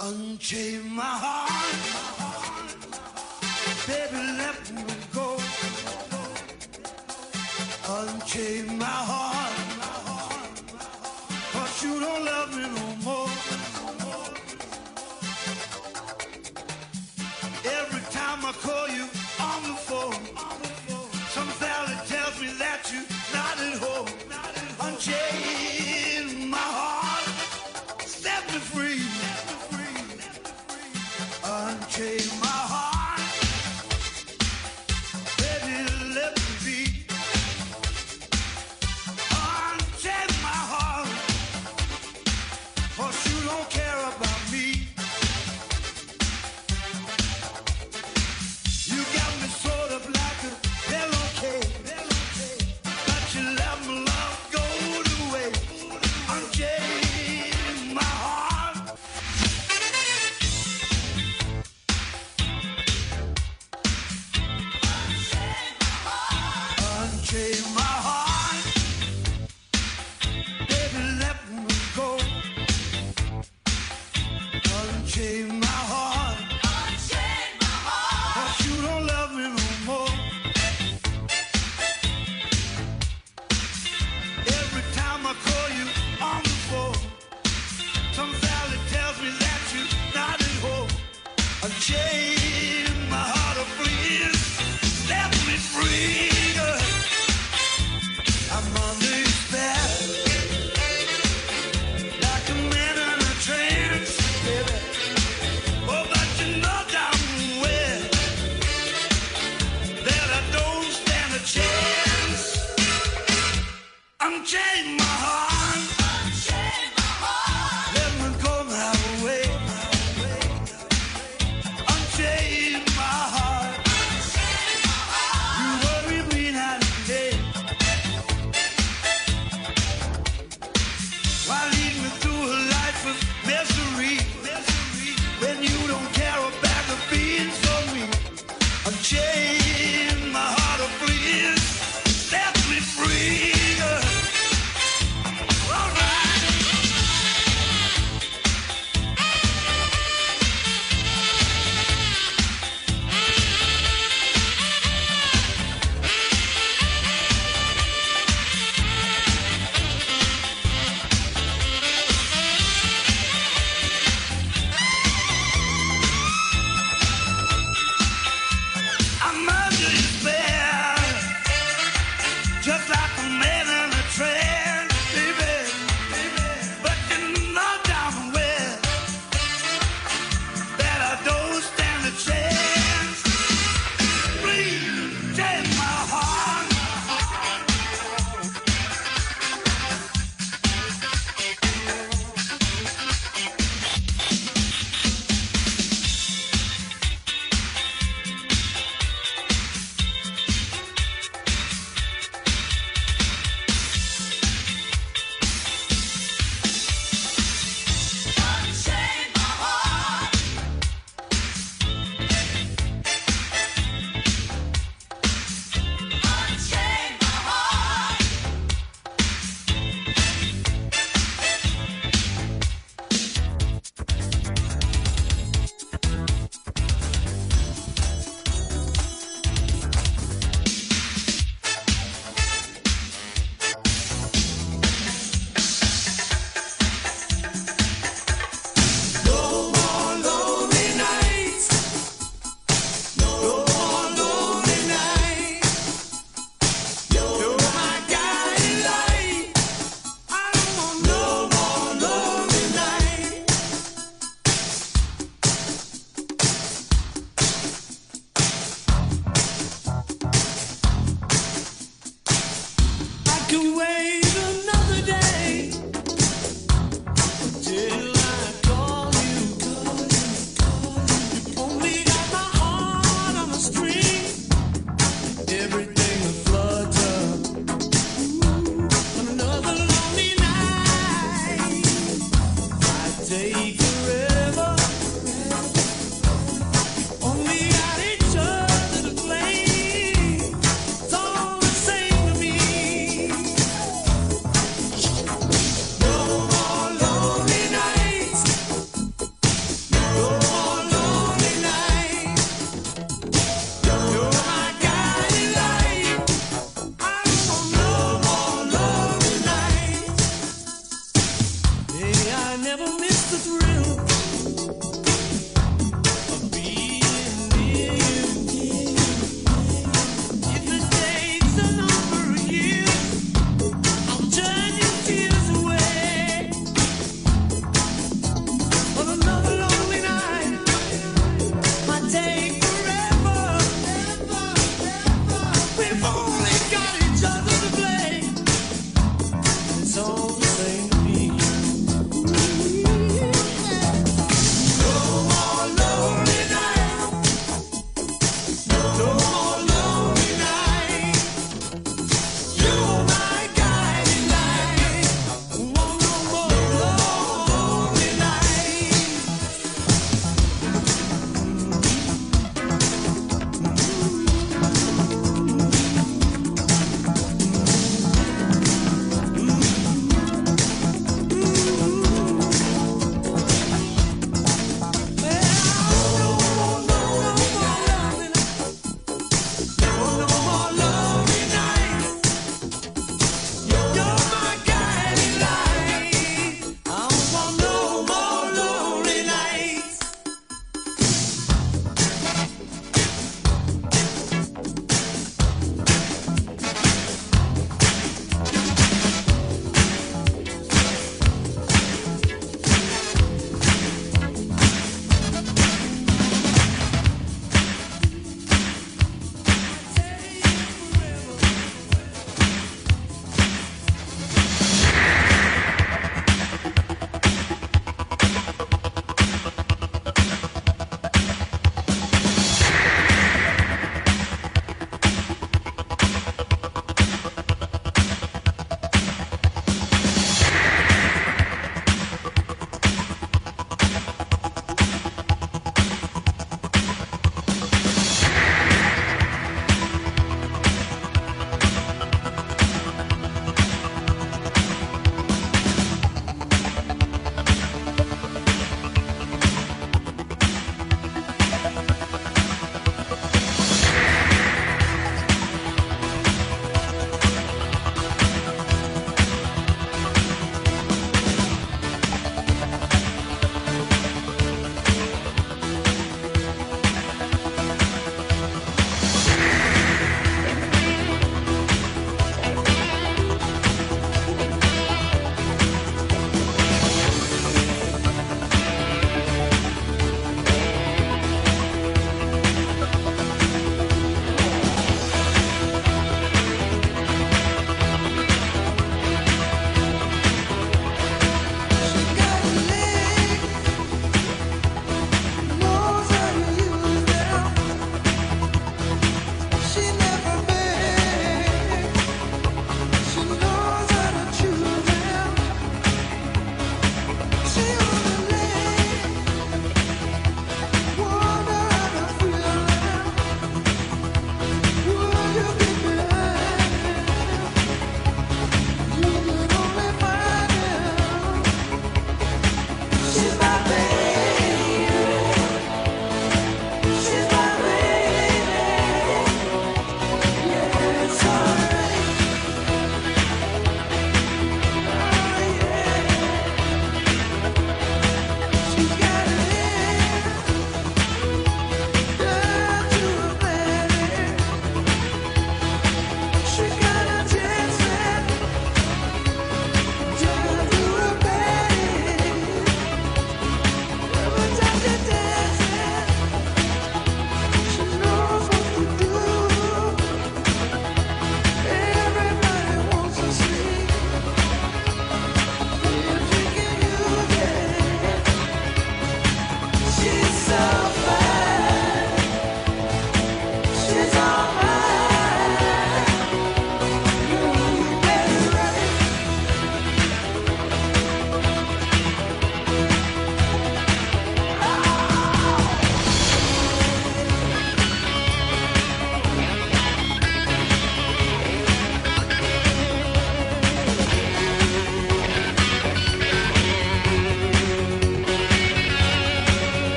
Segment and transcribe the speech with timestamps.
[0.00, 1.50] Unchain my heart,
[3.88, 5.36] baby, let me go.
[7.88, 8.67] Unchain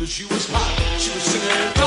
[0.00, 0.98] that she was hot.
[0.98, 1.79] She was singing.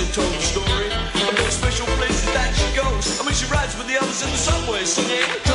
[0.00, 3.20] Lucy told the story of about special places that she goes.
[3.20, 5.49] I mean, she rides with the others in the subway singing.